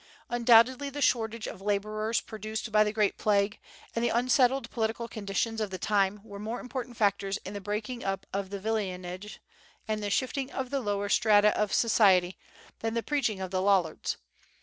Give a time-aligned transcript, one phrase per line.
[0.29, 3.59] Undoubtedly the shortage of laborers produced by the great plague,
[3.95, 8.03] and the unsettled political conditions of the time were more important factors in the breaking
[8.03, 9.37] up of villeinage
[9.87, 12.35] and the shifting of the lower strata of society
[12.79, 14.17] than the preaching of the Lollards.